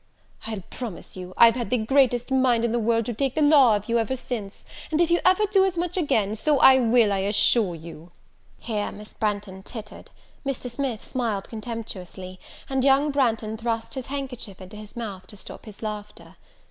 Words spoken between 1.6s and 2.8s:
the greatest mind in the